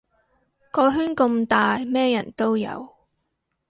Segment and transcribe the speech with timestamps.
[0.71, 2.89] 個圈咁大咩人都有